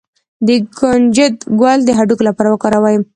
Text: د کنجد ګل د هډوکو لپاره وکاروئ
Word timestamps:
د 0.47 0.49
کنجد 0.79 1.35
ګل 1.59 1.79
د 1.85 1.89
هډوکو 1.97 2.23
لپاره 2.29 2.49
وکاروئ 2.51 2.95